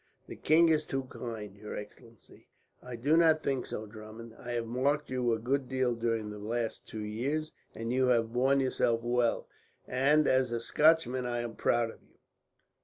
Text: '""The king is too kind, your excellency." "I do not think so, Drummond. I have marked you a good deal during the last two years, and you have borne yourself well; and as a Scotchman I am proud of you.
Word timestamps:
'""The 0.27 0.35
king 0.35 0.69
is 0.69 0.87
too 0.87 1.03
kind, 1.11 1.55
your 1.55 1.77
excellency." 1.77 2.47
"I 2.81 2.95
do 2.95 3.15
not 3.15 3.43
think 3.43 3.67
so, 3.67 3.85
Drummond. 3.85 4.33
I 4.39 4.53
have 4.53 4.65
marked 4.65 5.11
you 5.11 5.31
a 5.31 5.37
good 5.37 5.69
deal 5.69 5.93
during 5.93 6.31
the 6.31 6.39
last 6.39 6.87
two 6.87 7.03
years, 7.05 7.51
and 7.75 7.93
you 7.93 8.07
have 8.07 8.33
borne 8.33 8.59
yourself 8.61 9.03
well; 9.03 9.47
and 9.87 10.27
as 10.27 10.51
a 10.51 10.59
Scotchman 10.59 11.27
I 11.27 11.41
am 11.41 11.53
proud 11.53 11.91
of 11.91 12.01
you. 12.01 12.17